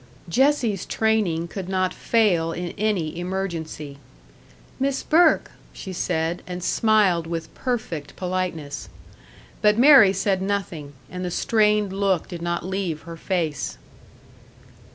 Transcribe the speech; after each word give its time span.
Jessie's 0.27 0.83
training 0.87 1.47
could 1.47 1.69
not 1.69 1.93
fail 1.93 2.53
in 2.53 2.71
any 2.75 3.19
emergency. 3.19 3.97
"Miss 4.79 5.03
Burke," 5.03 5.51
she 5.73 5.93
said, 5.93 6.41
and 6.47 6.63
smiled 6.63 7.27
with 7.27 7.53
perfect 7.53 8.15
politeness. 8.15 8.89
But 9.61 9.77
Mary 9.77 10.11
said 10.11 10.41
nothing, 10.41 10.93
and 11.11 11.23
the 11.23 11.29
strained 11.29 11.93
look 11.93 12.27
did 12.27 12.41
not 12.41 12.65
leave 12.65 13.03
her 13.03 13.15
face. 13.15 13.77